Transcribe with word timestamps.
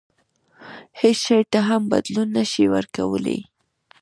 هیڅ 0.99 1.17
شي 1.25 1.39
ته 1.51 1.59
هم 1.67 1.81
بدلون 1.91 2.27
نه 2.37 2.43
شي 2.51 2.65
ورکولای. 2.75 3.39